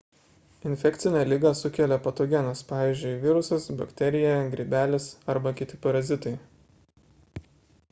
[0.69, 3.13] infekcinę ligą sukelia patogenas pvz.
[3.25, 6.37] virusas bakterija grybelis arba kiti parazitai